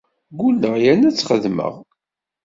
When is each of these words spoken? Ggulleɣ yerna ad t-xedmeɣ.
Ggulleɣ 0.33 0.75
yerna 0.83 1.05
ad 1.09 1.15
t-xedmeɣ. 1.15 1.73